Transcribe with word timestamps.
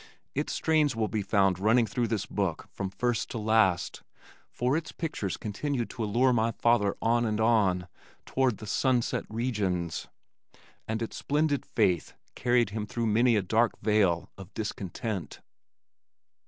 Its 0.33 0.51
strains 0.51 0.95
will 0.95 1.07
be 1.07 1.21
found 1.21 1.59
running 1.59 1.85
through 1.85 2.07
this 2.07 2.25
book 2.25 2.67
from 2.73 2.89
first 2.89 3.29
to 3.29 3.37
last, 3.37 4.01
for 4.49 4.75
its 4.75 4.91
pictures 4.91 5.37
continued 5.37 5.91
to 5.91 6.03
allure 6.03 6.33
my 6.33 6.49
father 6.49 6.95
on 7.03 7.23
and 7.23 7.39
on 7.39 7.87
toward 8.25 8.57
"the 8.57 8.65
sunset 8.65 9.25
regions," 9.29 10.07
and 10.87 11.03
its 11.03 11.17
splendid 11.17 11.67
faith 11.67 12.15
carried 12.33 12.71
him 12.71 12.87
through 12.87 13.05
many 13.05 13.35
a 13.35 13.43
dark 13.43 13.79
vale 13.79 14.31
of 14.39 14.51
discontent. 14.55 15.39